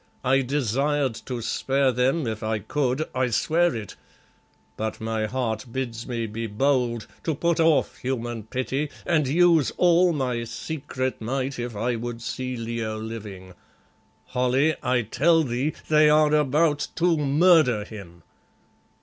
I 0.23 0.41
desired 0.41 1.13
to 1.27 1.41
spare 1.43 1.91
them 1.91 2.25
if 2.25 2.41
I 2.41 2.57
could, 2.57 3.07
I 3.13 3.27
swear 3.27 3.75
it, 3.75 3.95
but 4.75 4.99
my 4.99 5.27
heart 5.27 5.65
bids 5.71 6.07
me 6.07 6.25
be 6.25 6.47
bold, 6.47 7.05
to 7.23 7.35
put 7.35 7.59
off 7.59 7.97
human 7.97 8.41
pity, 8.45 8.89
and 9.05 9.27
use 9.27 9.71
all 9.77 10.11
my 10.11 10.43
secret 10.45 11.21
might 11.21 11.59
if 11.59 11.75
I 11.75 11.97
would 11.97 12.19
see 12.23 12.57
Leo 12.57 12.97
living. 12.97 13.53
Holly, 14.25 14.73
I 14.81 15.03
tell 15.03 15.43
thee 15.43 15.73
they 15.87 16.09
are 16.09 16.33
about 16.33 16.87
_to 16.95 17.15
murder 17.19 17.83
him! 17.85 18.23